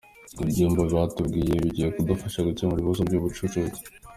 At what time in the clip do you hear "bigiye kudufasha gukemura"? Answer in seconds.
1.63-2.79